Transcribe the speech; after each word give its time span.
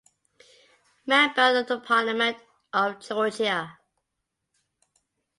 Member 1.05 1.59
of 1.59 1.67
the 1.67 1.79
Parliament 1.79 2.35
of 2.73 2.99
Georgia. 3.01 3.77